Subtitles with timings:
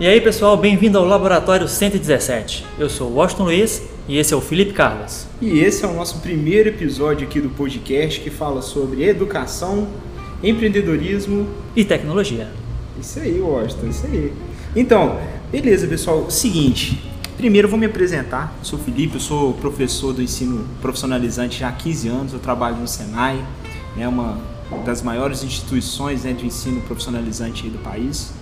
[0.00, 2.64] E aí pessoal, bem-vindo ao Laboratório 117.
[2.78, 5.26] Eu sou o Washington Luiz e esse é o Felipe Carlos.
[5.42, 9.88] E esse é o nosso primeiro episódio aqui do podcast que fala sobre educação,
[10.40, 12.48] empreendedorismo e tecnologia.
[13.00, 14.32] Isso aí, Washington, isso aí.
[14.76, 15.18] Então,
[15.50, 17.02] beleza pessoal, seguinte,
[17.36, 18.54] primeiro eu vou me apresentar.
[18.60, 22.38] Eu sou o Felipe, eu sou professor do ensino profissionalizante já há 15 anos, eu
[22.38, 23.44] trabalho no Senai,
[23.96, 24.38] é né, uma
[24.84, 28.37] das maiores instituições né, de ensino profissionalizante do país.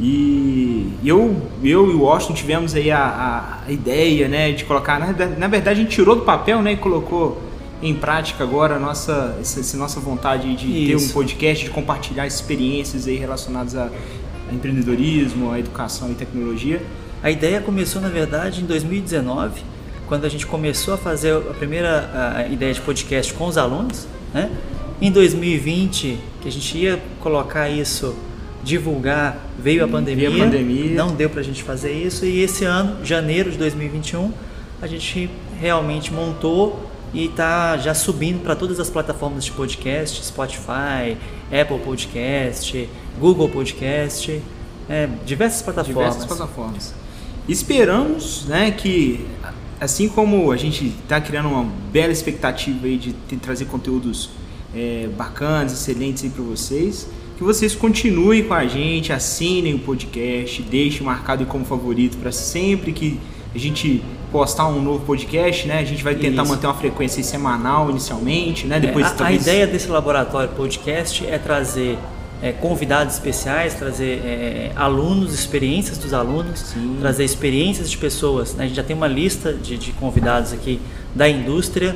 [0.00, 5.12] E eu, eu e o Washington tivemos aí a, a ideia né, de colocar, na,
[5.12, 7.40] na, verdade a gente tirou do papel né, e colocou
[7.82, 10.86] em prática agora a nossa, essa, essa nossa vontade de Isso.
[10.86, 13.90] ter um podcast, de compartilhar experiências aí relacionadas a,
[14.50, 16.80] a empreendedorismo, a educação e tecnologia.
[17.22, 19.62] A ideia começou na verdade em 2019,
[20.08, 24.06] quando a gente começou a fazer a primeira a ideia de podcast com os alunos.
[24.32, 24.50] Né?
[25.00, 28.16] Em 2020, que a gente ia colocar isso
[28.62, 30.94] divulgar, veio a pandemia, veio a pandemia.
[30.94, 34.32] não deu para a gente fazer isso e esse ano, janeiro de 2021,
[34.80, 35.28] a gente
[35.60, 41.16] realmente montou e está já subindo para todas as plataformas de podcast, Spotify,
[41.50, 44.40] Apple Podcast, Google Podcast,
[44.88, 46.14] é, diversas plataformas.
[46.14, 46.94] Diversas plataformas.
[47.48, 49.26] Esperamos, né, que
[49.80, 54.30] assim como a gente está criando uma bela expectativa aí de trazer conteúdos
[54.74, 57.08] é, bacanas, excelentes aí para vocês,
[57.42, 62.92] que vocês continuem com a gente, assinem o podcast, deixem marcado como favorito para sempre
[62.92, 63.18] que
[63.54, 65.80] a gente postar um novo podcast, né?
[65.80, 66.52] A gente vai tentar Isso.
[66.52, 68.78] manter uma frequência semanal inicialmente, né?
[68.78, 69.40] Depois é, a, talvez...
[69.40, 71.98] a ideia desse laboratório podcast é trazer
[72.40, 76.96] é, convidados especiais, trazer é, alunos, experiências dos alunos, Sim.
[77.00, 78.54] trazer experiências de pessoas.
[78.54, 78.64] Né?
[78.64, 80.80] A gente já tem uma lista de, de convidados aqui
[81.14, 81.94] da indústria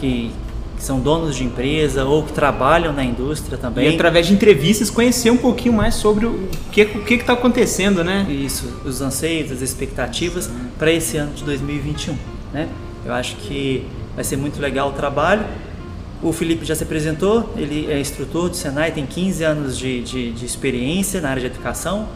[0.00, 0.30] que
[0.78, 3.90] que são donos de empresa ou que trabalham na indústria também.
[3.90, 8.04] E através de entrevistas conhecer um pouquinho mais sobre o que o que está acontecendo,
[8.04, 8.24] né?
[8.30, 12.16] Isso, os anseios, as expectativas para esse ano de 2021,
[12.52, 12.68] né?
[13.04, 13.84] Eu acho que
[14.14, 15.44] vai ser muito legal o trabalho.
[16.22, 20.32] O Felipe já se apresentou, ele é instrutor do Senai, tem 15 anos de, de,
[20.32, 22.08] de experiência na área de educação,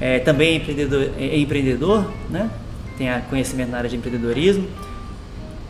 [0.00, 2.50] é, também é empreendedor, é empreendedor, né?
[2.96, 4.66] tem conhecimento na área de empreendedorismo.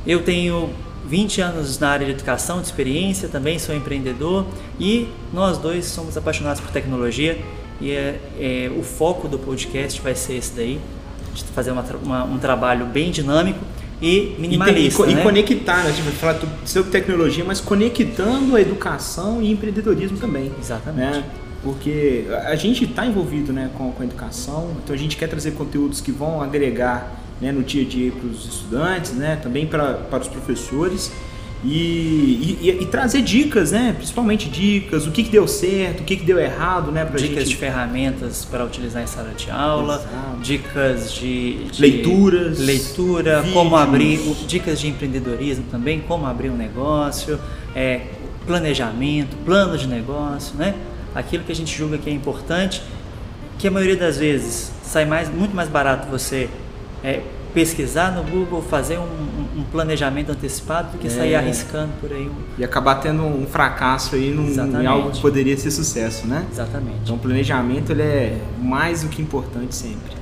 [0.06, 0.70] Eu tenho
[1.08, 4.46] 20 anos na área de educação, de experiência, também sou empreendedor
[4.78, 7.38] e nós dois somos apaixonados por tecnologia
[7.80, 10.80] e é, é o foco do podcast vai ser esse daí,
[11.34, 13.60] de fazer uma, uma, um trabalho bem dinâmico
[14.00, 15.06] e minimalista.
[15.06, 15.20] E, e, né?
[15.20, 15.92] e conectar, né?
[15.92, 20.50] Tipo, falar sobre tecnologia, mas conectando a educação e empreendedorismo também.
[20.58, 21.18] Exatamente.
[21.18, 21.24] Né?
[21.62, 25.52] Porque a gente está envolvido né, com, com a educação, então a gente quer trazer
[25.52, 29.94] conteúdos que vão agregar né, no dia a dia para os estudantes, né, também para,
[29.94, 31.12] para os professores.
[31.64, 33.94] E, e, e, trazer dicas, né?
[33.96, 37.04] Principalmente dicas, o que, que deu certo, o que, que deu errado, né?
[37.04, 37.48] Pra dicas gente...
[37.48, 40.40] de ferramentas para utilizar em sala de aula, Exato.
[40.42, 43.54] dicas de, de, leituras, leitura, vídeos.
[43.54, 47.40] como abrir, dicas de empreendedorismo também, como abrir um negócio,
[47.74, 48.02] é,
[48.46, 50.74] planejamento, plano de negócio, né?
[51.14, 52.82] Aquilo que a gente julga que é importante,
[53.58, 56.48] que a maioria das vezes sai mais, muito mais barato você
[57.06, 57.22] é,
[57.54, 61.10] pesquisar no Google, fazer um, um, planejamento antecipado do que é.
[61.10, 62.28] sair arriscando por aí.
[62.58, 64.50] E acabar tendo um fracasso aí num,
[64.82, 66.44] em algo que poderia ser sucesso, né?
[66.50, 66.98] Exatamente.
[67.04, 70.16] Então o planejamento ele é mais do que importante sempre.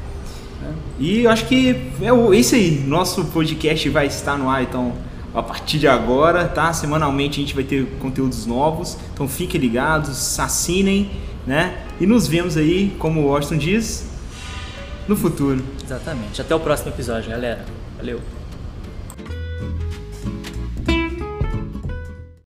[0.63, 0.73] É.
[0.99, 2.85] E eu acho que é isso aí.
[2.87, 4.93] Nosso podcast vai estar no ar, então
[5.35, 6.71] a partir de agora, tá?
[6.75, 8.99] Semanalmente a gente vai ter conteúdos novos.
[9.15, 11.11] Então fiquem ligados, assinem,
[11.47, 11.79] né?
[11.99, 14.14] E nos vemos aí, como o Washington diz,
[15.09, 15.63] no futuro.
[15.83, 16.41] Exatamente.
[16.41, 17.65] Até o próximo episódio, galera.
[17.97, 18.21] Valeu.